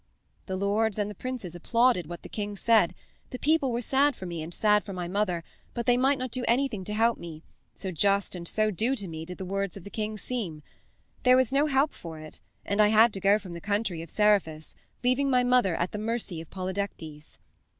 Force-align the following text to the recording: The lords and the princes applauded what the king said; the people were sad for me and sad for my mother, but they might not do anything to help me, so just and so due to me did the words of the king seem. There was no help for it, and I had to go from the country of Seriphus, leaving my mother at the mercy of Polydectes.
The 0.47 0.55
lords 0.55 0.97
and 0.97 1.11
the 1.11 1.13
princes 1.13 1.53
applauded 1.53 2.07
what 2.07 2.23
the 2.23 2.27
king 2.27 2.55
said; 2.55 2.95
the 3.29 3.37
people 3.37 3.71
were 3.71 3.83
sad 3.83 4.15
for 4.15 4.25
me 4.25 4.41
and 4.41 4.51
sad 4.51 4.83
for 4.83 4.93
my 4.93 5.07
mother, 5.07 5.43
but 5.75 5.85
they 5.85 5.95
might 5.95 6.17
not 6.17 6.31
do 6.31 6.43
anything 6.47 6.83
to 6.85 6.95
help 6.95 7.19
me, 7.19 7.43
so 7.75 7.91
just 7.91 8.33
and 8.33 8.47
so 8.47 8.71
due 8.71 8.95
to 8.95 9.07
me 9.07 9.25
did 9.25 9.37
the 9.37 9.45
words 9.45 9.77
of 9.77 9.83
the 9.83 9.91
king 9.91 10.17
seem. 10.17 10.63
There 11.21 11.37
was 11.37 11.51
no 11.51 11.67
help 11.67 11.93
for 11.93 12.17
it, 12.17 12.39
and 12.65 12.81
I 12.81 12.87
had 12.87 13.13
to 13.13 13.19
go 13.19 13.37
from 13.37 13.53
the 13.53 13.61
country 13.61 14.01
of 14.01 14.09
Seriphus, 14.09 14.73
leaving 15.03 15.29
my 15.29 15.43
mother 15.43 15.75
at 15.75 15.91
the 15.91 15.99
mercy 15.99 16.41
of 16.41 16.49
Polydectes. 16.49 17.37